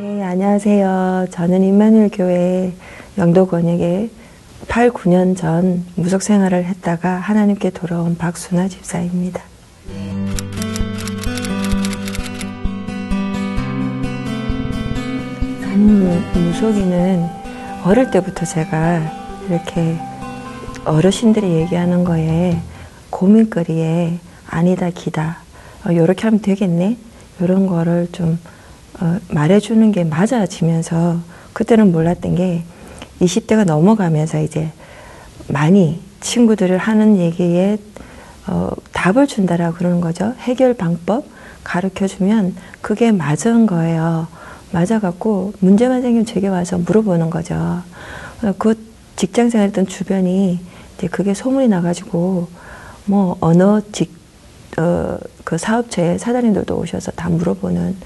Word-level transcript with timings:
네, 0.00 0.22
안녕하세요. 0.22 1.26
저는 1.30 1.62
임마누엘 1.62 2.10
교회 2.12 2.72
영도 3.18 3.46
권역에 3.46 4.10
8, 4.68 4.90
9년 4.90 5.36
전 5.36 5.84
무속 5.96 6.22
생활을 6.22 6.64
했다가 6.64 7.16
하나님께 7.16 7.70
돌아온 7.70 8.16
박순아 8.16 8.68
집사입니다. 8.68 9.51
산 15.82 16.22
무속인은 16.32 17.28
어릴 17.84 18.08
때부터 18.12 18.46
제가 18.46 19.02
이렇게 19.48 19.98
어르신들이 20.84 21.54
얘기하는 21.54 22.04
거에 22.04 22.60
고민거리에 23.10 24.20
아니다 24.48 24.90
기다 24.90 25.38
어, 25.84 25.90
이렇게 25.90 26.22
하면 26.22 26.40
되겠네 26.40 26.96
이런 27.40 27.66
거를 27.66 28.06
좀 28.12 28.38
어, 29.00 29.18
말해주는 29.30 29.90
게 29.90 30.04
맞아지면서 30.04 31.18
그때는 31.52 31.90
몰랐던 31.90 32.36
게 32.36 32.62
20대가 33.20 33.64
넘어가면서 33.64 34.40
이제 34.40 34.70
많이 35.48 36.00
친구들을 36.20 36.78
하는 36.78 37.16
얘기에 37.16 37.78
어, 38.46 38.70
답을 38.92 39.26
준다라고 39.26 39.78
그러는 39.78 40.00
거죠. 40.00 40.32
해결 40.38 40.74
방법 40.74 41.24
가르쳐 41.64 42.06
주면 42.06 42.54
그게 42.80 43.10
맞은 43.10 43.66
거예요. 43.66 44.28
맞아갖고 44.72 45.52
문제만 45.60 46.02
생기면 46.02 46.26
제게 46.26 46.48
와서 46.48 46.78
물어보는 46.78 47.30
거죠. 47.30 47.54
어, 47.54 48.54
그 48.58 48.74
직장 49.16 49.50
생활했던 49.50 49.86
주변이 49.86 50.58
이제 50.96 51.06
그게 51.06 51.34
소문이 51.34 51.68
나가지고 51.68 52.48
뭐 53.04 53.36
어느 53.40 53.80
직, 53.92 54.12
어, 54.78 55.18
그 55.44 55.58
사업체의 55.58 56.18
사장님들도 56.18 56.76
오셔서 56.76 57.12
다 57.12 57.28
물어보는 57.28 57.96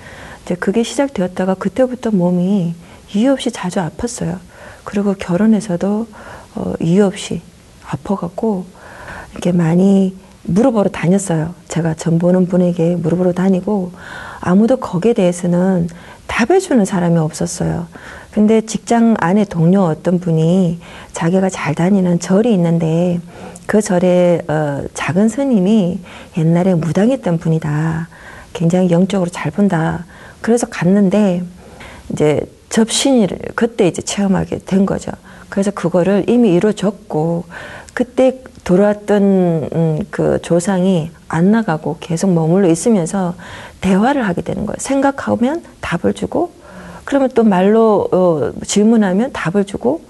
이제 0.45 0.55
그게 0.57 0.83
시작되었다가 0.83 1.55
그때부터 1.55 2.11
몸이 2.11 2.75
이유 3.15 3.33
없이 3.33 3.51
자주 3.51 3.81
아팠어요. 3.81 4.39
그리고 4.85 5.15
결혼해서도 5.15 6.07
어, 6.57 6.75
이유 6.81 7.05
없이 7.05 7.43
아파갖고 7.87 8.67
이렇게 9.33 9.53
많이 9.53 10.17
물어보러 10.43 10.91
다녔어요. 10.91 11.55
제가 11.69 11.95
전 11.95 12.19
보는 12.19 12.47
분에게 12.47 12.97
물어보러 12.97 13.33
다니고 13.33 13.93
아무도 14.47 14.77
거기에 14.77 15.13
대해서는 15.13 15.89
답해주는 16.29 16.85
사람이 16.85 17.19
없었어요. 17.19 17.89
근데 18.31 18.61
직장 18.61 19.17
안에 19.19 19.45
동료 19.45 19.83
어떤 19.83 20.21
분이 20.21 20.79
자기가 21.13 21.51
잘 21.51 21.75
다니는 21.75 22.21
절이 22.21 22.53
있는데 22.55 23.19
그 23.67 23.83
절에 23.83 24.43
어, 24.47 24.85
작은 24.95 25.29
스님이 25.29 25.99
옛날에 26.39 26.75
무당했던 26.75 27.39
분이다. 27.39 28.09
굉장히 28.53 28.91
영적으로 28.91 29.29
잘 29.31 29.51
본다. 29.51 30.05
그래서 30.41 30.69
갔는데 30.69 31.43
이제 32.13 32.41
접신을 32.69 33.29
그때 33.57 33.89
이제 33.89 34.01
체험하게 34.01 34.61
된 34.65 34.87
거죠. 34.87 35.11
그래서 35.49 35.73
그거를 35.73 36.25
이미 36.29 36.53
이루어졌고 36.53 37.45
그때 37.95 38.41
들어왔던 38.67 39.23
음, 39.73 39.99
그 40.11 40.41
조상이 40.43 41.11
안 41.29 41.53
나가고 41.53 41.99
계속 42.01 42.33
머물러 42.33 42.69
있으면서 42.69 43.35
대화를 43.81 44.27
하게 44.27 44.43
되는 44.43 44.67
거예요. 44.67 44.77
생각하면 44.79 45.63
답을 45.81 46.15
주고 46.15 46.51
그러면 47.05 47.31
또 47.35 47.45
말로 47.45 48.09
어, 48.11 48.51
질문하면 48.67 49.31
답을 49.33 49.65
주고 49.65 50.03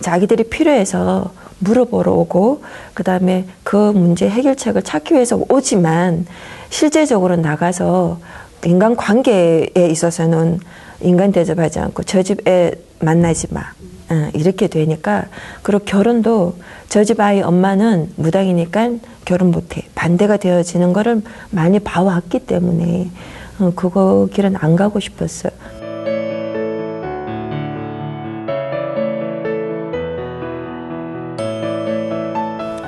자기들이 0.00 0.50
필요해서 0.50 1.32
물어보러 1.60 2.12
오고 2.12 2.62
그 2.92 3.02
다음에 3.04 3.46
그 3.62 3.76
문제 3.76 4.28
해결책을 4.28 4.82
찾기 4.82 5.14
위해서 5.14 5.42
오지만 5.48 6.26
실제적으로 6.68 7.36
나가서 7.36 8.18
인간 8.66 8.96
관계에 8.96 9.70
있어서는 9.76 10.60
인간 11.00 11.32
대접하지 11.32 11.78
않고 11.78 12.02
저 12.02 12.22
집에 12.22 12.72
만나지 13.00 13.46
마. 13.54 13.62
어, 14.10 14.28
이렇게 14.34 14.66
되니까 14.66 15.24
그리고 15.62 15.84
결혼도 15.86 16.56
저집 16.94 17.18
아이 17.18 17.42
엄마는 17.42 18.12
무당이니까 18.14 18.90
결혼 19.24 19.50
못해 19.50 19.82
반대가 19.96 20.36
되어지는 20.36 20.92
거를 20.92 21.22
많이 21.50 21.80
봐왔기 21.80 22.46
때문에 22.46 23.10
어, 23.58 23.72
그거 23.74 24.28
길은 24.32 24.54
안 24.54 24.76
가고 24.76 25.00
싶었어요. 25.00 25.50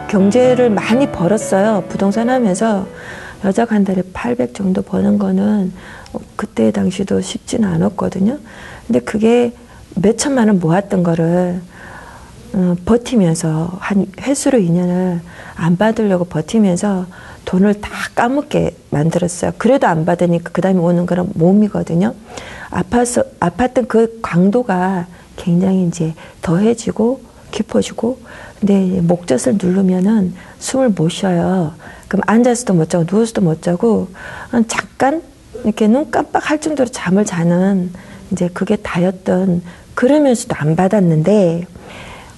경제를 0.09 0.71
많이 0.71 1.11
벌었어요. 1.11 1.83
부동산 1.89 2.31
하면서 2.31 2.87
여자가 3.45 3.75
한 3.75 3.83
달에 3.85 4.03
800 4.13 4.55
정도 4.55 4.83
버는 4.83 5.19
거는 5.19 5.73
그때 6.37 6.71
당시도 6.71 7.23
쉽지는 7.23 7.69
않았거든요. 7.69 8.39
근데 8.87 9.01
그게 9.01 9.53
몇 9.97 10.17
천만 10.17 10.47
원 10.47 10.61
모았던 10.61 11.03
거를 11.03 11.61
어, 12.57 12.75
버티면서 12.87 13.77
한 13.81 14.07
횟수로 14.19 14.59
인연을 14.59 15.21
안 15.57 15.77
받으려고 15.77 16.25
버티면서 16.25 17.05
돈을 17.45 17.83
다 17.83 17.91
까먹게 18.15 18.75
만들었어요. 18.91 19.53
그래도 19.59 19.87
안 19.87 20.07
받으니까 20.07 20.51
그 20.53 20.63
다음에 20.63 20.81
오는 20.81 21.05
거는 21.05 21.33
몸이거든요. 21.35 22.15
아파서, 22.71 23.23
아팠던 23.41 23.89
그 23.89 24.21
강도가 24.23 25.07
굉장히 25.37 25.87
이제 25.87 26.15
더해지고 26.41 27.21
깊어지고 27.51 28.19
근데 28.59 29.03
목젖을 29.03 29.59
누르면은 29.63 30.35
숨을 30.59 30.89
못 30.89 31.11
쉬어요. 31.11 31.75
그럼 32.09 32.23
앉아서도 32.27 32.73
못 32.73 32.89
자고 32.89 33.05
누워서도 33.09 33.43
못 33.43 33.61
자고 33.61 34.09
잠깐 34.67 35.23
이렇게 35.63 35.87
눈 35.89 36.11
깜빡할 36.11 36.61
정도로 36.61 36.89
잠을 36.89 37.27
자는 37.27 37.93
이제 38.33 38.49
그게 38.49 38.77
다였던 38.77 39.63
그러면서도 39.95 40.55
안 40.57 40.75
받았는데 40.75 41.67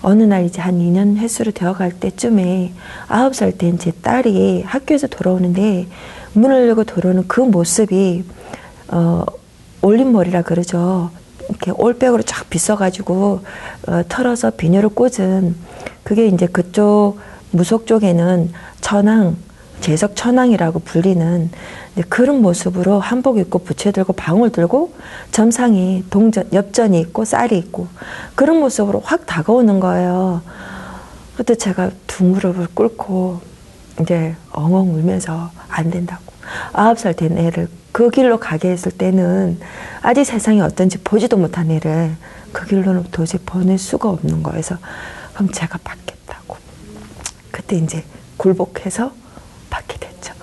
어느 0.03 0.23
날 0.23 0.45
이제 0.45 0.61
한 0.61 0.79
2년 0.79 1.17
횟수로 1.17 1.51
되어갈 1.51 1.93
때쯤에 1.93 2.73
아홉 3.09 3.35
살된 3.35 3.79
제 3.79 3.91
딸이 3.91 4.63
학교에서 4.63 5.07
돌아오는데 5.07 5.87
문을 6.35 6.69
열고 6.69 6.85
돌아오는 6.85 7.27
그 7.27 7.41
모습이 7.41 8.25
어 8.89 9.25
올림머리라 9.83 10.43
그러죠. 10.43 11.11
이렇게 11.49 11.71
올백으로 11.71 12.23
쫙 12.23 12.49
빗어가지고 12.51 13.41
어, 13.89 14.03
털어서 14.09 14.51
비녀를 14.51 14.91
꽂은 14.91 15.57
그게 16.03 16.27
이제 16.27 16.47
그쪽 16.47 17.17
무속 17.51 17.87
쪽에는 17.87 18.53
천왕 18.81 19.37
재석 19.81 20.17
천왕이라고 20.17 20.81
불리는 20.81 21.51
그런 22.09 22.43
모습으로 22.43 23.01
한복 23.01 23.39
입고 23.39 23.61
부채 23.61 23.91
들고 23.91 24.13
방울 24.13 24.51
들고 24.51 24.93
점상에 25.33 26.03
동전 26.11 26.49
엽전이 26.53 27.01
있고 27.01 27.25
쌀이 27.25 27.57
있고 27.59 27.89
그런 28.35 28.61
모습으로 28.61 29.01
확 29.05 29.27
다가오는 29.27 29.81
거예요. 29.81 30.43
그때 31.37 31.55
제가 31.55 31.91
두 32.07 32.25
무릎을 32.25 32.69
꿇고 32.75 33.41
이제 34.01 34.35
엉엉 34.53 34.95
울면서 34.95 35.51
안 35.69 35.91
된다고. 35.91 36.23
아홉 36.73 36.99
살 36.99 37.15
된 37.15 37.37
애를 37.37 37.69
그 37.93 38.11
길로 38.11 38.39
가게 38.39 38.71
했을 38.71 38.93
때는 38.93 39.59
아직 40.03 40.25
세상이 40.25 40.61
어떤지 40.61 40.99
보지도 40.99 41.37
못한 41.37 41.71
애를 41.71 42.17
그 42.53 42.67
길로는 42.67 43.05
도저히 43.11 43.41
보낼 43.45 43.79
수가 43.79 44.09
없는 44.09 44.43
거여서 44.43 44.77
그럼 45.35 45.51
제가 45.53 45.79
받겠다고. 45.83 46.57
그때 47.51 47.77
이제 47.77 48.05
굴복해서 48.37 49.13
받게 49.71 49.99
됐죠. 49.99 50.35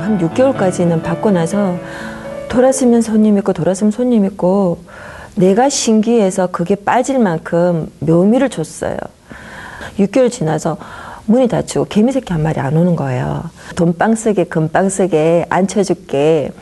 한 0.00 0.18
6개월까지는 0.18 1.02
받고 1.02 1.30
나서 1.30 1.76
돌았으면 2.48 3.02
손님 3.02 3.38
있고 3.38 3.52
돌았으면 3.52 3.90
손님 3.90 4.24
있고 4.26 4.78
내가 5.34 5.68
신기해서 5.68 6.48
그게 6.48 6.76
빠질 6.76 7.18
만큼 7.18 7.90
묘미를 8.00 8.48
줬어요. 8.48 8.96
6개월 9.98 10.30
지나서 10.30 10.76
문이 11.26 11.48
닫히고 11.48 11.86
개미새끼 11.86 12.32
한 12.32 12.42
마리 12.42 12.60
안 12.60 12.76
오는 12.76 12.94
거예요. 12.96 13.42
돈빵 13.76 14.14
쓰게 14.14 14.44
금빵 14.44 14.88
쓰게 14.88 15.46
앉혀줄게. 15.48 16.52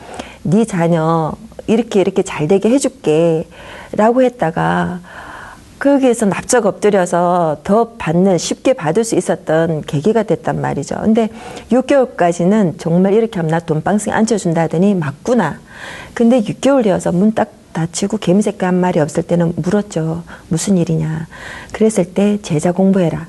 네 0.43 0.65
자녀 0.65 1.33
이렇게 1.67 2.01
이렇게 2.01 2.23
잘 2.23 2.47
되게 2.47 2.69
해줄게. 2.69 3.47
라고 3.93 4.23
했다가 4.23 4.99
거기에서 5.79 6.25
납작 6.25 6.65
엎드려서 6.65 7.57
더 7.63 7.89
받는 7.97 8.37
쉽게 8.37 8.73
받을 8.73 9.03
수 9.03 9.15
있었던 9.15 9.81
계기가 9.81 10.23
됐단 10.23 10.61
말이죠. 10.61 10.95
근데 11.01 11.29
6개월까지는 11.71 12.79
정말 12.79 13.13
이렇게 13.13 13.37
하면 13.39 13.51
나 13.51 13.59
돈방석에 13.59 14.11
앉혀준다 14.11 14.61
하더니 14.61 14.95
맞구나. 14.95 15.59
근데 16.13 16.41
6개월 16.41 16.83
되어서 16.83 17.11
문 17.11 17.33
딱 17.33 17.51
닫히고 17.73 18.17
개미새끼 18.17 18.63
한 18.63 18.75
마리 18.75 18.99
없을 18.99 19.23
때는 19.23 19.53
물었죠. 19.57 20.23
무슨 20.47 20.77
일이냐. 20.77 21.27
그랬을 21.73 22.13
때 22.13 22.39
제자 22.41 22.71
공부해라. 22.71 23.27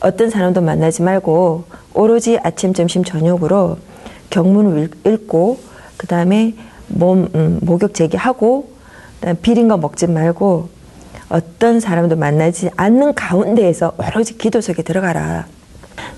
어떤 0.00 0.30
사람도 0.30 0.60
만나지 0.62 1.02
말고 1.02 1.64
오로지 1.92 2.38
아침, 2.42 2.72
점심, 2.72 3.02
저녁으로 3.04 3.78
경문을 4.30 4.90
읽고 5.04 5.58
그 5.96 6.06
다음에 6.06 6.54
몸 6.88 7.28
음, 7.34 7.58
목욕 7.62 7.94
제기하고 7.94 8.70
비린 9.42 9.68
거 9.68 9.76
먹지 9.76 10.06
말고 10.06 10.68
어떤 11.28 11.80
사람도 11.80 12.16
만나지 12.16 12.70
않는 12.76 13.14
가운데에서 13.14 13.92
오로지 13.98 14.38
기도 14.38 14.60
속에 14.60 14.82
들어가라. 14.82 15.46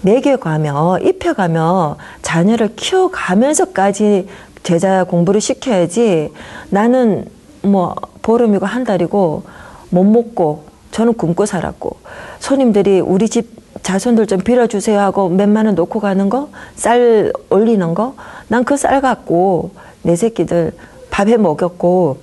매겨가며 0.03 0.99
입혀가며 1.03 1.97
자녀를 2.23 2.75
키워가면서까지 2.77 4.29
제자 4.63 5.05
공부를 5.05 5.41
시켜야지 5.41 6.33
나는 6.71 7.25
뭐 7.63 7.95
보름이고 8.23 8.67
한 8.67 8.85
달이고 8.85 9.45
못 9.91 10.05
먹고 10.05 10.65
저는 10.91 11.15
굶고 11.15 11.47
살았고 11.47 11.97
손님들이 12.39 13.01
우리 13.01 13.29
집 13.29 13.57
자손들 13.83 14.27
좀 14.27 14.41
빌어주세요 14.41 14.99
하고 15.01 15.29
몇만 15.29 15.67
원 15.67 15.75
놓고 15.75 16.01
가는 16.01 16.29
거 16.29 16.49
쌀 16.75 17.33
올리는 17.49 17.95
거 17.95 18.15
난 18.49 18.65
그 18.65 18.75
쌀 18.77 19.01
갖고 19.01 19.71
내 20.03 20.17
새끼들 20.17 20.73
밥해 21.11 21.37
먹였고 21.37 22.21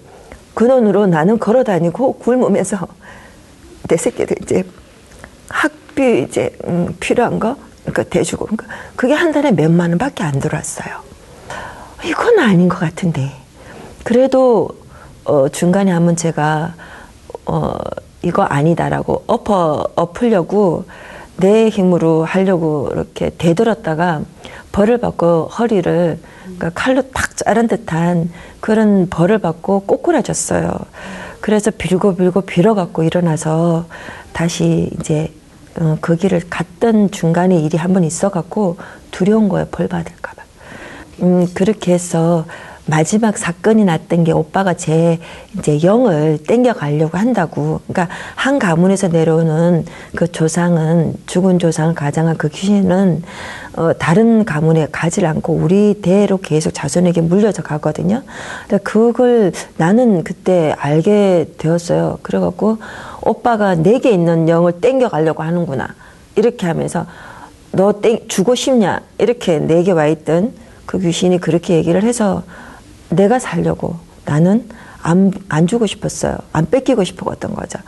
그 0.54 0.68
돈으로 0.68 1.06
나는 1.07 1.38
걸어 1.38 1.63
다니고 1.63 2.13
굶으면서 2.13 2.88
내 3.88 3.98
새끼들 3.98 4.38
이제 4.42 4.63
학비 5.50 6.24
이제 6.24 6.56
음, 6.68 6.95
필요한 7.00 7.39
거? 7.39 7.56
그러니까 7.81 8.04
대주고. 8.04 8.45
그러니까 8.45 8.68
그게 8.95 9.13
한 9.13 9.31
달에 9.31 9.51
몇만 9.51 9.92
원밖에 9.92 10.24
안 10.24 10.39
들어왔어요. 10.39 11.01
이건 12.04 12.39
아닌 12.39 12.68
것 12.68 12.80
같은데. 12.80 13.31
그래도 14.04 14.69
어, 15.24 15.50
중간에 15.50 15.92
한번 15.92 16.16
제가 16.16 16.74
어, 17.45 17.78
이거 18.21 18.44
아니다라고 18.44 19.24
엎어 19.28 19.88
엎으려고 19.95 20.86
내 21.37 21.69
힘으로 21.69 22.23
하려고 22.23 22.89
이렇게 22.91 23.29
대들었다가 23.37 24.21
벌을 24.71 24.97
받고 24.99 25.47
허리를 25.47 26.19
그러니까 26.43 26.71
칼로 26.73 27.01
탁 27.13 27.35
자른 27.37 27.67
듯한 27.67 28.31
그런 28.59 29.07
벌을 29.09 29.39
받고 29.39 29.81
꼬꾸라졌어요. 29.81 30.71
그래서 31.41 31.71
빌고 31.71 32.15
빌고 32.15 32.41
빌어갖고 32.41 33.03
일어나서 33.03 33.85
다시 34.33 34.89
이제 34.99 35.31
어, 35.79 35.97
그 36.01 36.15
길을 36.15 36.43
갔던 36.49 37.11
중간에 37.11 37.59
일이 37.59 37.77
한 37.77 37.93
번 37.93 38.03
있어갖고 38.03 38.77
두려운 39.11 39.49
거예요. 39.49 39.67
벌 39.71 39.87
받을까봐. 39.87 40.41
음, 41.21 41.47
그렇게 41.53 41.93
해서 41.93 42.45
마지막 42.87 43.37
사건이 43.37 43.83
났던 43.83 44.23
게 44.23 44.31
오빠가 44.31 44.75
제 44.75 45.19
이제 45.57 45.81
영을 45.83 46.37
땡겨 46.37 46.73
가려고 46.73 47.17
한다고. 47.17 47.81
그러니까 47.87 48.13
한 48.35 48.59
가문에서 48.59 49.07
내려오는 49.07 49.85
그 50.15 50.31
조상은 50.31 51.15
죽은 51.25 51.57
조상을 51.57 51.95
가장한 51.95 52.37
그 52.37 52.49
귀신은 52.49 53.23
어 53.77 53.93
다른 53.93 54.45
가문에 54.45 54.87
가지 54.91 55.25
않고 55.25 55.53
우리 55.53 55.95
대로 56.01 56.37
계속 56.37 56.71
자손에게 56.73 57.21
물려져 57.21 57.63
가거든요. 57.63 58.21
근데 58.67 58.81
그걸 58.83 59.51
나는 59.77 60.23
그때 60.23 60.75
알게 60.77 61.53
되었어요. 61.57 62.19
그래갖고 62.21 62.77
오빠가 63.21 63.75
내게 63.75 64.11
있는 64.11 64.47
영을 64.47 64.73
땡겨 64.73 65.09
가려고 65.09 65.41
하는구나. 65.41 65.87
이렇게 66.35 66.67
하면서 66.67 67.05
너 67.71 67.99
땡, 67.99 68.19
주고 68.27 68.55
싶냐? 68.55 69.01
이렇게 69.17 69.57
내게 69.59 69.91
와 69.91 70.05
있던 70.07 70.53
그 70.85 70.99
귀신이 70.99 71.39
그렇게 71.39 71.75
얘기를 71.75 72.03
해서 72.03 72.43
내가 73.10 73.40
살려고 73.40 73.98
나는 74.25 74.68
안, 75.02 75.31
안 75.50 75.68
주고 75.68 75.86
싶었어요. 75.86 76.38
안 76.52 76.66
뺏기고 76.69 77.04
싶었던 77.04 77.54
거죠. 77.54 77.80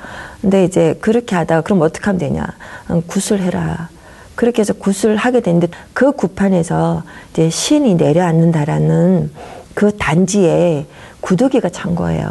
근데 0.41 0.63
이제 0.65 0.97
그렇게 1.01 1.35
하다가 1.35 1.61
그럼 1.61 1.81
어떻게 1.81 2.05
하면 2.05 2.19
되냐. 2.19 2.45
음, 2.91 3.01
구슬해라. 3.07 3.89
그렇게 4.35 4.61
해서 4.61 4.73
구슬을 4.73 5.15
하게 5.15 5.39
됐는데 5.41 5.69
그 5.93 6.11
구판에서 6.11 7.01
이제 7.33 7.49
신이 7.49 7.95
내려앉는다라는 7.95 9.31
그 9.73 9.97
단지에 9.97 10.85
구더기가 11.21 11.69
찬 11.69 11.95
거예요. 11.95 12.27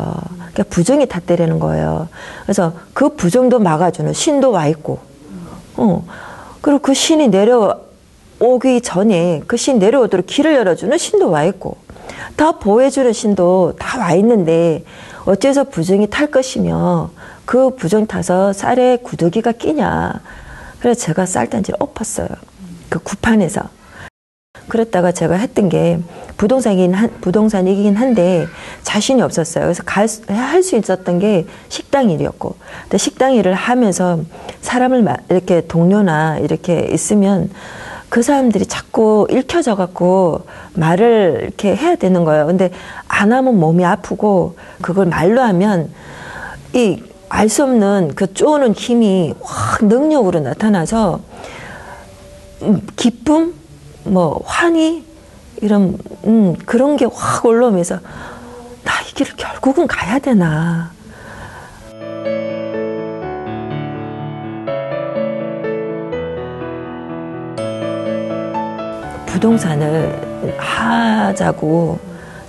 그러니까 0.53 0.63
부정이 0.71 1.07
탔대라는 1.07 1.59
거예요. 1.59 2.09
그래서 2.45 2.73
그 2.95 3.17
부정도 3.17 3.59
막아주는 3.59 4.13
신도 4.13 4.53
와 4.53 4.69
있고, 4.69 5.01
어. 5.77 6.05
그리고 6.61 6.79
그 6.79 6.95
신이 6.95 7.29
내려오기 7.29 8.81
전에 8.83 9.43
그 9.49 9.57
신 9.57 9.79
내려오도록 9.81 10.27
길을 10.27 10.55
열어주는 10.55 10.97
신도 10.97 11.29
와 11.31 11.45
있고, 11.45 11.77
다 12.35 12.53
보호해주는 12.53 13.13
신도 13.13 13.75
다 13.79 13.99
와 13.99 14.13
있는데 14.15 14.85
어째서 15.25 15.65
부정이 15.65 16.09
탈 16.11 16.31
것이며 16.31 17.11
그 17.45 17.71
부정 17.77 18.07
타서 18.07 18.53
쌀에 18.53 18.99
구더기가 18.99 19.53
끼냐. 19.53 20.21
그래서 20.81 21.01
제가 21.01 21.27
쌀단지를 21.27 21.77
엎었어요. 21.81 22.29
그 22.89 22.99
구판에서. 22.99 23.63
그랬다가 24.69 25.13
제가 25.13 25.37
했던 25.37 25.69
게 25.69 26.01
부동산이긴 26.37 26.93
한, 26.93 27.11
부동산이긴 27.21 27.95
한데 27.97 28.47
자신이 28.83 29.23
없었어요. 29.23 29.65
그래서 29.65 29.83
할 29.87 30.63
수 30.63 30.77
있었던 30.77 31.19
게 31.21 31.47
식당 31.69 32.11
일이었고. 32.11 32.57
근데 32.83 32.99
식당 32.99 33.35
일을 33.35 33.55
하면서 33.55 34.21
사람을 34.61 35.07
이렇게 35.31 35.67
동료나 35.67 36.39
이렇게 36.39 36.89
있으면 36.93 37.51
그 38.09 38.23
사람들이 38.23 38.67
자꾸 38.67 39.27
읽혀져 39.31 39.75
갖고 39.75 40.47
말을 40.75 41.41
이렇게 41.43 41.75
해야 41.75 41.97
되는 41.97 42.25
거예요. 42.25 42.47
근데 42.47 42.71
안 43.09 43.33
하면 43.33 43.59
몸이 43.59 43.85
아프고 43.85 44.57
그걸 44.81 45.07
말로 45.07 45.41
하면 45.43 45.91
이 46.75 47.03
알 47.29 47.49
수 47.49 47.65
없는 47.65 48.13
그 48.15 48.33
쪼는 48.33 48.73
힘이 48.75 49.35
확 49.43 49.85
능력으로 49.85 50.41
나타나서 50.41 51.21
음, 52.63 52.87
기쁨, 52.97 53.55
뭐 54.05 54.41
환희 54.45 55.05
이런 55.61 55.99
음, 56.25 56.55
그런 56.65 56.97
게 56.97 57.05
확 57.05 57.45
올라오면서 57.45 57.97
나 58.85 58.93
이 59.03 59.15
길을 59.15 59.33
결국은 59.37 59.87
가야 59.89 60.19
되나. 60.21 60.93
부동산을 69.37 70.55
하자고 70.57 71.99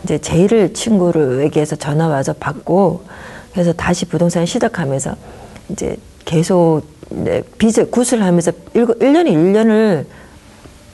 이제 0.03 0.17
제일 0.19 0.73
친구를에게서 0.73 1.75
전화 1.75 2.07
와서 2.07 2.33
받고 2.33 3.03
그래서 3.51 3.73
다시 3.73 4.05
부동산 4.05 4.45
시작하면서 4.45 5.15
이제 5.69 5.97
계속 6.23 6.83
네, 7.09 7.41
빚을 7.57 7.91
구슬하면서 7.91 8.51
일곱, 8.73 8.99
1년에 8.99 9.27
1년을 9.31 10.05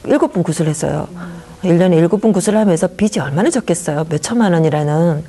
일곱 0.05 0.33
번 0.33 0.43
구슬했어요. 0.43 1.07
1년에 1.63 1.95
일곱 1.97 2.21
번 2.21 2.33
구슬하면서 2.33 2.87
빚이 2.97 3.19
얼마나 3.19 3.49
적겠어요. 3.51 4.05
몇 4.09 4.21
천만 4.21 4.53
원이라는 4.53 5.23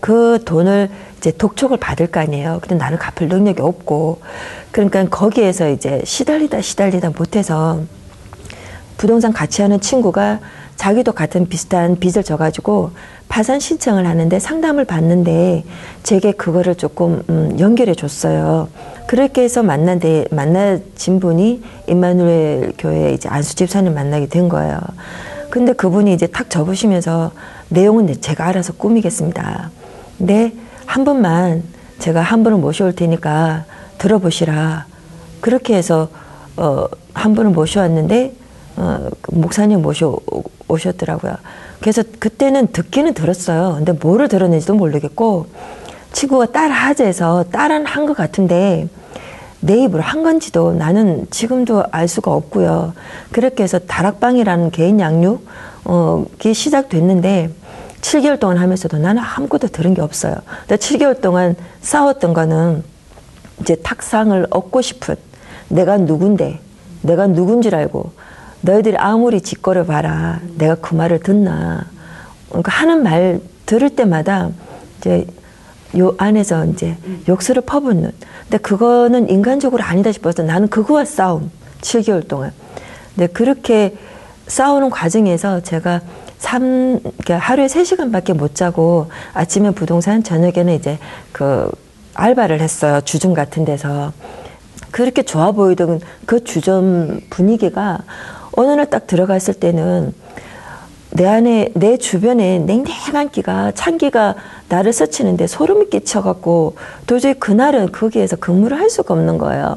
그 0.00 0.40
돈을 0.44 0.90
이제 1.16 1.32
독촉을 1.32 1.78
받을 1.78 2.06
거 2.06 2.20
아니에요. 2.20 2.58
근데 2.60 2.74
나는 2.74 2.98
갚을 2.98 3.28
능력이 3.28 3.62
없고 3.62 4.20
그러니까 4.72 5.06
거기에서 5.08 5.70
이제 5.70 6.02
시달리다 6.04 6.60
시달리다 6.60 7.10
못해서 7.10 7.80
부동산 8.96 9.32
같이 9.32 9.62
하는 9.62 9.80
친구가 9.80 10.40
자기도 10.76 11.12
같은 11.12 11.48
비슷한 11.48 11.98
빚을 11.98 12.24
져가지고 12.24 12.90
파산 13.28 13.60
신청을 13.60 14.06
하는데 14.06 14.38
상담을 14.38 14.84
받는데 14.84 15.64
제게 16.02 16.32
그거를 16.32 16.74
조금 16.74 17.22
음, 17.30 17.56
연결해 17.58 17.94
줬어요. 17.94 18.68
그렇게 19.06 19.42
해서 19.42 19.62
만난 19.62 19.98
데 19.98 20.26
만나진 20.30 21.20
분이 21.20 21.62
임마누엘 21.88 22.74
교회 22.78 23.12
이제 23.12 23.28
안수 23.28 23.54
집사님 23.54 23.94
만나게 23.94 24.26
된 24.26 24.48
거예요. 24.48 24.78
근데 25.50 25.72
그분이 25.72 26.12
이제 26.14 26.26
탁 26.26 26.50
접으시면서 26.50 27.32
내용은 27.68 28.20
제가 28.20 28.48
알아서 28.48 28.72
꾸미겠습니다. 28.74 29.70
근데 30.18 30.52
한 30.86 31.04
번만 31.04 31.62
제가 31.98 32.20
한 32.20 32.42
분을 32.42 32.58
모셔올 32.58 32.94
테니까 32.94 33.64
들어보시라. 33.98 34.86
그렇게 35.40 35.74
해서 35.74 36.08
어, 36.56 36.86
한 37.14 37.34
분을 37.34 37.50
모셔왔는데 37.50 38.34
어, 38.76 39.08
그 39.20 39.34
목사님 39.34 39.82
모셔 39.82 40.18
오셨더라고요. 40.68 41.34
그래서 41.80 42.02
그때는 42.18 42.68
듣기는 42.68 43.14
들었어요. 43.14 43.74
근데 43.76 43.92
뭐를 43.92 44.28
들었는지도 44.28 44.74
모르겠고 44.74 45.46
친구가 46.12 46.46
따라하재서 46.46 47.46
따라는 47.50 47.86
한것 47.86 48.16
같은데 48.16 48.88
내 49.60 49.84
입으로 49.84 50.02
한 50.02 50.22
건지도 50.22 50.72
나는 50.72 51.26
지금도 51.30 51.84
알 51.90 52.08
수가 52.08 52.32
없고요. 52.32 52.94
그렇게 53.30 53.62
해서 53.62 53.78
다락방이라는 53.78 54.70
개인 54.70 54.98
양육이 55.00 55.44
어, 55.84 56.24
시작됐는데 56.40 57.50
7개월 58.00 58.40
동안 58.40 58.58
하면서도 58.58 58.98
나는 58.98 59.22
아무것도 59.22 59.68
들은 59.68 59.94
게 59.94 60.00
없어요. 60.00 60.34
근데 60.66 60.76
7개월 60.76 61.20
동안 61.20 61.54
싸웠던 61.80 62.34
거는 62.34 62.82
이제 63.60 63.76
탁상을 63.76 64.48
얻고 64.50 64.82
싶은 64.82 65.14
내가 65.68 65.96
누군데 65.96 66.58
내가 67.02 67.28
누군줄 67.28 67.74
알고 67.74 68.12
너희들이 68.62 68.96
아무리 68.96 69.40
짓거려 69.40 69.84
봐라. 69.84 70.40
내가 70.56 70.74
그 70.76 70.94
말을 70.94 71.20
듣나. 71.20 71.84
그러니까 72.48 72.72
하는 72.72 73.02
말 73.02 73.40
들을 73.66 73.90
때마다 73.90 74.50
이제 74.98 75.26
요 75.98 76.14
안에서 76.16 76.64
이제 76.66 76.96
욕설을 77.28 77.62
퍼붓는. 77.62 78.12
근데 78.42 78.58
그거는 78.58 79.28
인간적으로 79.28 79.82
아니다 79.82 80.10
싶어서 80.12 80.42
나는 80.42 80.68
그거와 80.68 81.04
싸움. 81.04 81.50
7개월 81.80 82.26
동안. 82.26 82.52
근데 83.14 83.26
그렇게 83.26 83.96
싸우는 84.46 84.90
과정에서 84.90 85.60
제가 85.60 86.00
3, 86.38 87.00
그러니까 87.00 87.38
하루에 87.38 87.66
3시간밖에 87.66 88.34
못 88.34 88.54
자고 88.54 89.10
아침에 89.32 89.70
부동산, 89.70 90.22
저녁에는 90.22 90.74
이제 90.74 90.98
그 91.30 91.70
알바를 92.14 92.60
했어요. 92.60 93.00
주점 93.04 93.34
같은 93.34 93.64
데서. 93.64 94.12
그렇게 94.90 95.22
좋아 95.22 95.52
보이던 95.52 96.00
그 96.26 96.44
주점 96.44 97.20
분위기가 97.30 98.00
어느 98.52 98.70
날 98.72 98.86
딱 98.86 99.06
들어갔을 99.06 99.54
때는 99.54 100.12
내 101.10 101.26
안에, 101.26 101.70
내 101.74 101.98
주변에 101.98 102.58
냉랭한 102.60 103.30
기가, 103.30 103.72
찬 103.72 103.98
기가 103.98 104.34
나를 104.68 104.92
스치는데 104.92 105.46
소름이 105.46 105.90
끼쳐갖고 105.90 106.76
도저히 107.06 107.34
그날은 107.34 107.92
거기에서 107.92 108.36
근무를 108.36 108.78
할 108.78 108.88
수가 108.88 109.12
없는 109.14 109.36
거예요. 109.38 109.76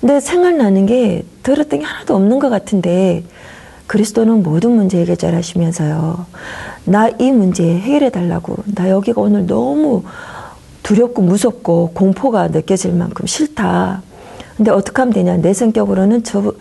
근데 0.00 0.18
생각나는 0.18 0.86
게 0.86 1.24
들었던 1.42 1.80
게 1.80 1.84
하나도 1.84 2.14
없는 2.16 2.38
것 2.40 2.48
같은데 2.48 3.22
그리스도는 3.86 4.42
모든 4.42 4.72
문제 4.72 4.98
해결 5.04 5.34
하시면서요. 5.34 6.26
나 6.84 7.10
이 7.20 7.30
문제 7.30 7.64
해결해 7.64 8.10
달라고. 8.10 8.56
나 8.74 8.88
여기가 8.88 9.20
오늘 9.20 9.46
너무 9.46 10.02
두렵고 10.82 11.22
무섭고 11.22 11.90
공포가 11.94 12.48
느껴질 12.48 12.92
만큼 12.94 13.26
싫다. 13.26 14.02
근데 14.56 14.70
어떻게 14.70 15.00
하면 15.02 15.12
되냐. 15.14 15.36
내 15.36 15.52
성격으로는 15.52 16.24
저, 16.24 16.52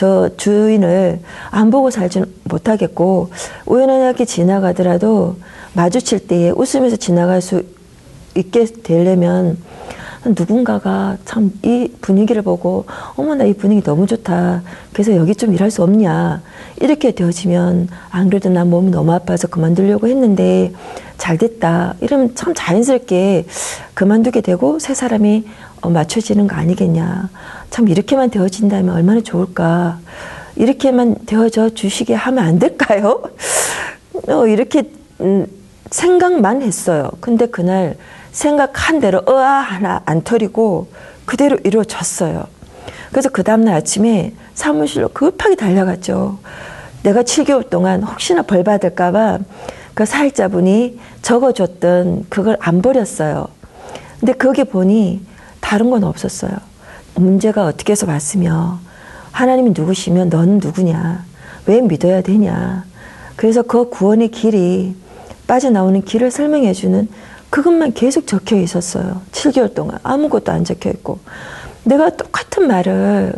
저 0.00 0.30
주인을 0.38 1.20
안 1.50 1.68
보고 1.70 1.90
살지 1.90 2.22
못하겠고, 2.44 3.28
우연하게 3.66 4.24
지나가더라도 4.24 5.36
마주칠 5.74 6.26
때에 6.26 6.52
웃으면서 6.52 6.96
지나갈 6.96 7.42
수 7.42 7.62
있게 8.34 8.64
되려면 8.64 9.58
누군가가 10.24 11.18
참 11.26 11.52
이 11.62 11.92
분위기를 12.00 12.40
보고 12.40 12.86
어머나 13.16 13.44
이 13.44 13.52
분위기 13.52 13.82
너무 13.82 14.06
좋다. 14.06 14.62
그래서 14.94 15.14
여기 15.16 15.34
좀 15.34 15.52
일할 15.52 15.70
수 15.70 15.82
없냐. 15.82 16.40
이렇게 16.80 17.10
되어지면 17.12 17.88
안 18.10 18.30
그래도 18.30 18.48
난 18.48 18.70
몸이 18.70 18.90
너무 18.90 19.12
아파서 19.12 19.48
그만두려고 19.48 20.08
했는데 20.08 20.72
잘 21.18 21.36
됐다. 21.36 21.96
이러면 22.00 22.34
참 22.34 22.54
자연스럽게 22.56 23.44
그만두게 23.92 24.40
되고 24.40 24.78
새 24.78 24.94
사람이 24.94 25.44
어, 25.82 25.90
맞춰지는 25.90 26.46
거 26.46 26.56
아니겠냐. 26.56 27.28
참 27.70 27.88
이렇게만 27.88 28.30
되어진다면 28.30 28.94
얼마나 28.94 29.20
좋을까. 29.20 29.98
이렇게만 30.56 31.16
되어져 31.26 31.70
주시게 31.70 32.14
하면 32.14 32.44
안 32.44 32.58
될까요? 32.58 33.22
어, 34.28 34.46
이렇게 34.46 34.90
음, 35.20 35.46
생각만 35.90 36.62
했어요. 36.62 37.10
근데 37.20 37.46
그날 37.46 37.96
생각한 38.32 39.00
대로 39.00 39.22
으아 39.28 39.60
하나 39.60 40.02
안 40.04 40.22
터리고 40.22 40.88
그대로 41.24 41.56
이루어졌어요. 41.64 42.44
그래서 43.10 43.28
그 43.28 43.42
다음날 43.42 43.74
아침에 43.74 44.34
사무실로 44.54 45.08
급하게 45.08 45.56
달려갔죠. 45.56 46.38
내가 47.02 47.22
7개월 47.22 47.70
동안 47.70 48.02
혹시나 48.02 48.42
벌 48.42 48.62
받을까봐 48.62 49.38
그 49.94 50.04
사역자분이 50.04 51.00
적어줬던 51.22 52.26
그걸 52.28 52.56
안 52.60 52.82
버렸어요. 52.82 53.48
근데 54.18 54.32
거기 54.32 54.64
보니 54.64 55.20
다른 55.60 55.90
건 55.90 56.04
없었어요. 56.04 56.69
문제가 57.14 57.64
어떻게 57.64 57.92
해서 57.92 58.06
왔으며 58.06 58.78
하나님이 59.32 59.70
누구시면 59.76 60.28
너는 60.28 60.58
누구냐? 60.58 61.24
왜 61.66 61.80
믿어야 61.80 62.22
되냐? 62.22 62.84
그래서 63.36 63.62
그 63.62 63.88
구원의 63.88 64.30
길이 64.30 64.94
빠져나오는 65.46 66.02
길을 66.02 66.30
설명해 66.30 66.72
주는 66.72 67.08
그것만 67.50 67.94
계속 67.94 68.26
적혀 68.26 68.56
있었어요. 68.56 69.22
7개월 69.32 69.74
동안 69.74 69.98
아무것도 70.02 70.52
안 70.52 70.64
적혀 70.64 70.90
있고 70.90 71.18
내가 71.84 72.10
똑같은 72.10 72.68
말을 72.68 73.32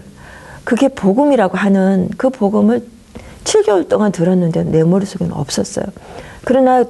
그게 0.64 0.88
복음이라고 0.88 1.56
하는 1.56 2.08
그 2.16 2.30
복음을 2.30 2.86
7개월 3.44 3.88
동안 3.88 4.12
들었는데 4.12 4.64
내 4.64 4.84
머릿속에는 4.84 5.32
없었어요. 5.32 5.86
그러나 6.44 6.84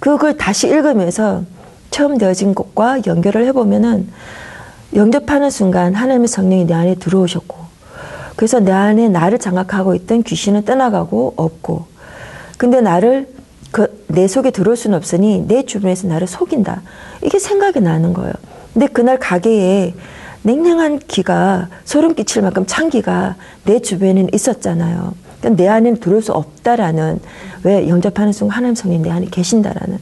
그걸 0.00 0.36
다시 0.36 0.68
읽으면서 0.68 1.42
처음 1.90 2.18
되어진 2.18 2.54
것과 2.54 3.00
연결을 3.06 3.46
해보면은 3.46 4.08
영접하는 4.94 5.50
순간 5.50 5.94
하나님의 5.94 6.28
성령이 6.28 6.66
내 6.66 6.74
안에 6.74 6.94
들어오셨고 6.96 7.56
그래서 8.36 8.60
내 8.60 8.72
안에 8.72 9.08
나를 9.08 9.38
장악하고 9.38 9.94
있던 9.94 10.22
귀신은 10.22 10.64
떠나가고 10.64 11.34
없고 11.36 11.86
근데 12.58 12.80
나를 12.80 13.28
그 13.70 14.04
내 14.14 14.28
속에 14.28 14.50
들어올 14.50 14.76
수는 14.76 14.96
없으니 14.96 15.44
내 15.46 15.64
주변에서 15.64 16.06
나를 16.08 16.26
속인다. 16.26 16.82
이게 17.22 17.38
생각이 17.38 17.80
나는 17.80 18.12
거예요. 18.12 18.32
근데 18.72 18.86
그날 18.86 19.18
가게에 19.18 19.94
냉랭한 20.42 21.00
기가 21.00 21.68
소름 21.84 22.14
끼칠 22.14 22.42
만큼 22.42 22.64
찬 22.66 22.90
기가 22.90 23.36
내 23.64 23.80
주변에는 23.80 24.30
있었잖아요. 24.32 25.14
그러니까 25.40 25.62
내 25.62 25.68
안에는 25.68 26.00
들어올 26.00 26.22
수 26.22 26.32
없다라는 26.32 27.20
왜 27.64 27.88
영접하는 27.88 28.32
순간 28.32 28.58
하나님 28.58 28.74
성령 28.74 29.02
내 29.02 29.10
안에 29.10 29.26
계신다라는 29.30 29.98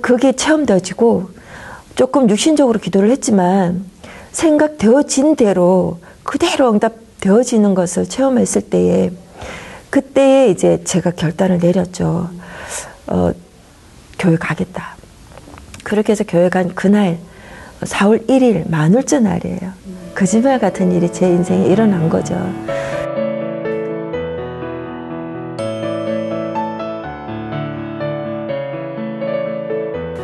그게 0.00 0.32
체험되어지고 0.32 1.30
조금 1.94 2.28
육신적으로 2.28 2.78
기도를 2.78 3.10
했지만 3.10 3.84
생각되어진 4.32 5.36
대로 5.36 5.98
그대로 6.22 6.72
응답되어지는 6.72 7.74
것을 7.74 8.08
체험했을 8.08 8.62
때에 8.62 9.10
그때에 9.90 10.48
이제 10.48 10.82
제가 10.84 11.10
결단을 11.10 11.58
내렸죠. 11.58 12.30
어, 13.08 13.32
교회 14.18 14.36
가겠다. 14.36 14.96
그렇게 15.82 16.12
해서 16.12 16.24
교회 16.26 16.48
간 16.48 16.74
그날 16.74 17.18
4월 17.80 18.28
1일 18.28 18.70
만월째 18.70 19.20
날이에요. 19.20 19.72
거짓말 20.14 20.58
같은 20.58 20.92
일이 20.92 21.10
제 21.12 21.28
인생에 21.28 21.66
일어난 21.66 22.08
거죠. 22.08 22.34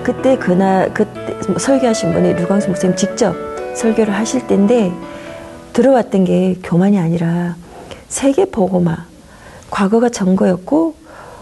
그때 0.05 0.37
그날 0.37 0.93
그때 0.95 1.37
설교하신 1.59 2.13
분이 2.13 2.35
류광수 2.35 2.69
목사님 2.69 2.95
직접 2.95 3.35
설교를 3.77 4.15
하실 4.15 4.47
때인데 4.47 4.93
들어왔던 5.73 6.25
게 6.25 6.57
교만이 6.63 6.99
아니라 6.99 7.57
세계 8.09 8.47
복음화 8.47 9.07
과거가 9.71 10.09
전거였고 10.09 10.95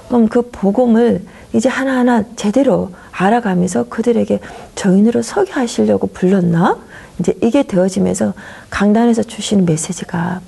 그럼 0.09 0.29
그 0.29 0.43
복음을 0.51 1.25
이제 1.53 1.69
하나하나 1.69 2.25
제대로 2.35 2.91
알아가면서 3.13 3.85
그들에게 3.85 4.41
저인으로 4.75 5.23
서게 5.23 5.53
하시려고 5.53 6.09
불렀나? 6.09 6.79
이제 7.21 7.33
이게 7.41 7.63
되어지면서 7.63 8.35
강단에서 8.71 9.23
주시는 9.23 9.65
메시지가 9.65 10.41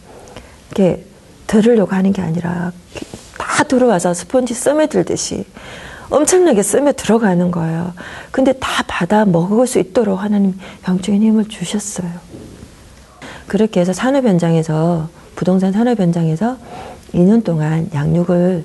이렇게 0.66 1.04
들으려고 1.46 1.94
하는 1.94 2.12
게 2.12 2.22
아니라 2.22 2.72
다 3.38 3.62
들어와서 3.62 4.14
스펀지 4.14 4.52
썸에 4.52 4.88
들듯이 4.88 5.44
엄청나게 6.10 6.62
썸에 6.62 6.92
들어가는 6.92 7.50
거예요. 7.50 7.92
근데 8.30 8.52
다 8.52 8.84
받아 8.86 9.25
먹을 9.25 9.66
수 9.66 9.78
있도록 9.78 10.22
하나님 10.22 10.58
영적인 10.86 11.22
힘을 11.22 11.48
주셨어요. 11.48 12.08
그렇게 13.46 13.80
해서 13.80 13.92
산업 13.92 14.25
현장에서 14.25 15.08
부동산 15.34 15.72
산업 15.72 15.98
현장에서 15.98 16.56
2년 17.14 17.44
동안 17.44 17.88
양육을 17.94 18.64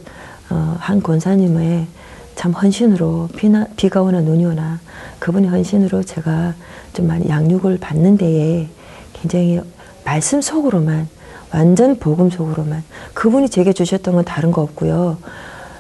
어, 0.50 0.76
한 0.80 1.02
권사님의 1.02 1.88
참 2.36 2.52
헌신으로 2.52 3.30
비나, 3.36 3.66
비가 3.76 4.02
오나 4.02 4.22
눈이 4.22 4.46
오나 4.46 4.80
그분의 5.20 5.50
헌신으로 5.50 6.04
제가 6.04 6.54
좀 6.94 7.08
많이 7.08 7.30
양육을 7.30 7.78
받는 7.80 8.18
데에 8.18 8.68
굉장히 9.14 9.62
말씀 10.04 10.42
속으로만 10.42 11.08
완전 11.54 11.98
복음 12.00 12.30
속으로만 12.30 12.84
그분이 13.14 13.50
제게 13.50 13.74
주셨던 13.74 14.16
건 14.16 14.26
다른 14.26 14.52
거 14.52 14.62
없고요. 14.62 15.18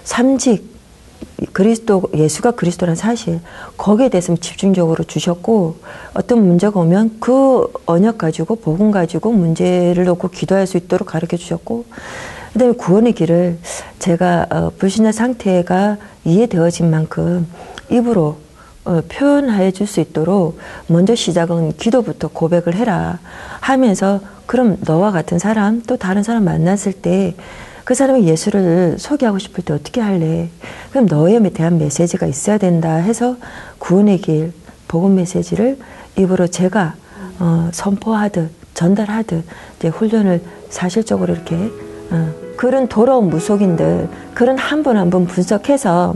삼직 0.03 0.70
그리스도 1.53 2.03
예수가 2.13 2.51
그리스도란 2.51 2.95
사실 2.95 3.39
거기에 3.77 4.09
대해서 4.09 4.35
집중적으로 4.35 5.03
주셨고 5.03 5.77
어떤 6.13 6.45
문제가 6.45 6.79
오면 6.79 7.17
그 7.19 7.71
언약 7.85 8.17
가지고 8.17 8.55
복음 8.55 8.91
가지고 8.91 9.31
문제를 9.31 10.05
놓고 10.05 10.29
기도할 10.29 10.67
수 10.67 10.77
있도록 10.77 11.07
가르쳐 11.07 11.37
주셨고 11.37 11.85
그다음에 12.53 12.73
구원의 12.73 13.13
길을 13.13 13.57
제가 13.99 14.47
어, 14.49 14.71
불신의 14.77 15.13
상태가 15.13 15.97
이해되어진 16.25 16.89
만큼 16.89 17.47
입으로 17.89 18.37
어, 18.83 19.01
표현해 19.07 19.71
줄 19.71 19.87
수 19.87 19.99
있도록 19.99 20.57
먼저 20.87 21.15
시작은 21.15 21.73
기도부터 21.77 22.29
고백을 22.29 22.75
해라 22.75 23.19
하면서 23.59 24.19
그럼 24.45 24.77
너와 24.81 25.11
같은 25.11 25.39
사람 25.39 25.81
또 25.83 25.97
다른 25.97 26.23
사람 26.23 26.43
만났을 26.43 26.93
때 26.93 27.35
그 27.83 27.93
사람이 27.93 28.27
예수를 28.27 28.95
소개하고 28.99 29.39
싶을 29.39 29.63
때 29.63 29.73
어떻게 29.73 30.01
할래? 30.01 30.49
그럼 30.91 31.05
너에 31.07 31.39
대한 31.49 31.77
메시지가 31.77 32.27
있어야 32.27 32.57
된다 32.57 32.95
해서 32.95 33.35
구원의 33.79 34.19
길, 34.19 34.53
복음 34.87 35.15
메시지를 35.15 35.77
입으로 36.17 36.47
제가 36.47 36.95
어, 37.39 37.69
선포하듯 37.71 38.51
전달하듯 38.73 39.43
이제 39.77 39.87
훈련을 39.87 40.41
사실적으로 40.69 41.33
이렇게 41.33 41.55
어, 42.11 42.29
그런 42.57 42.87
더러운 42.87 43.29
무속인들 43.29 44.07
그런 44.33 44.57
한 44.57 44.83
분 44.83 44.95
한 44.97 45.09
분 45.09 45.25
분석해서 45.25 46.15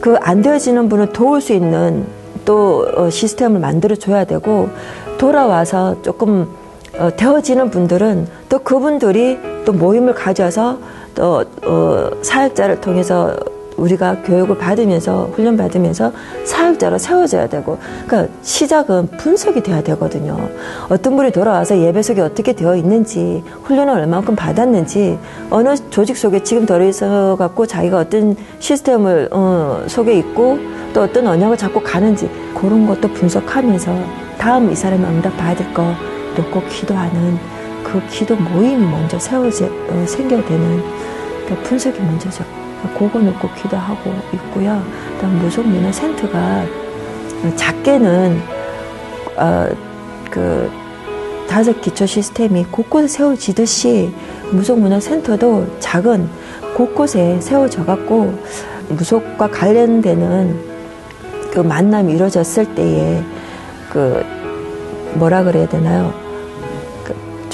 그 0.00 0.16
안 0.20 0.42
되어지는 0.42 0.88
분을 0.88 1.12
도울 1.12 1.40
수 1.40 1.52
있는 1.54 2.06
또 2.44 2.86
어, 2.96 3.08
시스템을 3.10 3.60
만들어 3.60 3.96
줘야 3.96 4.24
되고 4.24 4.68
돌아와서 5.18 6.00
조금 6.02 6.48
어, 6.98 7.10
되어지는 7.16 7.70
분들은 7.70 8.26
또 8.48 8.58
그분들이 8.60 9.38
또 9.66 9.72
모임을 9.72 10.14
가져서 10.14 10.78
또 11.14 11.44
어, 11.64 12.10
사역자를 12.22 12.80
통해서 12.80 13.36
우리가 13.76 14.22
교육을 14.22 14.56
받으면서 14.56 15.30
훈련 15.34 15.56
받으면서 15.56 16.10
사역자로 16.44 16.96
세워져야 16.96 17.48
되고 17.48 17.78
그러니까 18.06 18.32
시작은 18.40 19.08
분석이 19.18 19.62
돼야 19.62 19.82
되거든요. 19.82 20.48
어떤 20.88 21.14
분이 21.16 21.30
돌아와서 21.32 21.76
예배 21.76 22.00
속에 22.00 22.22
어떻게 22.22 22.54
되어 22.54 22.74
있는지 22.74 23.42
훈련을 23.64 23.92
얼마만큼 23.92 24.34
받았는지 24.34 25.18
어느 25.50 25.74
조직 25.90 26.16
속에 26.16 26.42
지금 26.42 26.64
들어 26.64 26.82
있어 26.86 27.36
갖고 27.36 27.66
자기가 27.66 27.98
어떤 27.98 28.34
시스템을 28.60 29.28
어, 29.32 29.84
속에 29.88 30.16
있고 30.18 30.58
또 30.94 31.02
어떤 31.02 31.26
언약을 31.26 31.58
잡고 31.58 31.82
가는지 31.82 32.30
그런 32.54 32.86
것도 32.86 33.08
분석하면서 33.08 33.92
다음 34.38 34.70
이 34.70 34.74
사람이 34.74 35.04
응답 35.04 35.36
받을 35.36 35.74
거 35.74 35.92
놓고 36.36 36.62
기도하는 36.68 37.55
그 37.86 38.04
기도 38.10 38.34
모임이 38.34 38.84
먼저 38.84 39.16
세워져 39.16 39.66
어, 39.66 40.04
생겨야 40.06 40.44
되는 40.44 40.82
그러니까 41.44 41.68
분석이 41.68 42.00
먼저죠. 42.00 42.44
그거 42.98 43.18
놓고 43.20 43.48
기도하고 43.54 44.12
있고요. 44.34 44.82
그다음 45.14 45.38
무속문화 45.38 45.92
센터가 45.92 46.64
작게는 47.54 48.40
어, 49.36 49.68
그 50.30 50.68
다섯 51.48 51.80
기초 51.80 52.06
시스템이 52.06 52.64
곳곳에 52.72 53.06
세워지듯이 53.06 54.12
무속문화 54.50 54.98
센터도 54.98 55.78
작은 55.78 56.28
곳곳에 56.74 57.38
세워져 57.40 57.84
갖고 57.84 58.36
무속과 58.88 59.48
관련되는 59.48 60.60
그 61.52 61.60
만남이 61.60 62.12
이루어졌을 62.14 62.74
때에 62.74 63.22
그 63.90 64.24
뭐라 65.14 65.44
그래야 65.44 65.68
되나요? 65.68 66.25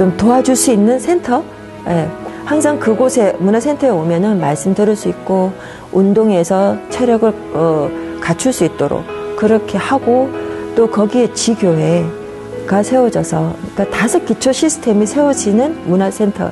그좀 0.02 0.16
도와줄 0.16 0.56
수 0.56 0.73
있는 0.73 0.99
센터? 0.99 1.44
예, 1.87 2.11
항상 2.44 2.80
그곳에 2.80 3.37
문화센터에 3.38 3.90
오면은 3.90 4.40
말씀 4.40 4.75
들을 4.75 4.97
수 4.97 5.09
있고 5.09 5.52
운동에서 5.92 6.76
체력을 6.90 7.32
어, 7.54 7.88
갖출 8.21 8.52
수 8.52 8.64
있도록 8.64 9.04
그렇게 9.37 9.78
하고 9.78 10.28
또 10.75 10.90
거기에 10.90 11.32
지교회가 11.32 12.82
세워져서 12.82 13.54
그러니까 13.75 13.97
다섯 13.97 14.25
기초 14.25 14.50
시스템이 14.50 15.06
세워지는 15.06 15.88
문화센터 15.88 16.50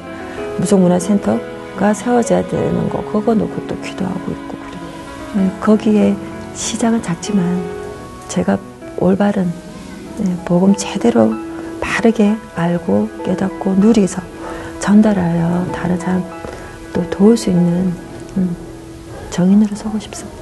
무속문화센터가 0.59 1.93
세워져야 1.95 2.47
되는 2.47 2.89
거. 2.89 3.03
그거 3.05 3.35
놓고 3.35 3.67
또 3.67 3.77
기도하고 3.81 4.31
있고 4.31 4.57
그래 4.59 5.43
네, 5.43 5.53
거기에 5.59 6.17
시작은 6.55 7.03
작지만 7.03 7.61
제가 8.29 8.59
올바른 8.99 9.51
네, 10.19 10.37
복음 10.45 10.75
제대로 10.77 11.50
바르게 12.01 12.35
알고 12.57 13.11
깨닫고 13.25 13.75
누리서 13.75 14.23
전달하여 14.81 15.71
다른 15.71 15.99
사람 15.99 16.25
또 16.95 17.09
도울 17.11 17.37
수 17.37 17.51
있는 17.51 17.93
음, 18.39 18.57
정인으로 19.31 19.77
서고 19.77 19.99
싶습니다. 19.99 20.40